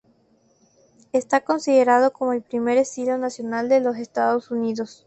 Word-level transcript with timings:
Está 1.13 1.41
considerado 1.41 2.11
como 2.11 2.33
el 2.33 2.41
primer 2.41 2.79
estilo 2.79 3.19
nacional 3.19 3.69
de 3.69 3.81
los 3.81 3.97
Estados 3.97 4.49
Unidos. 4.49 4.99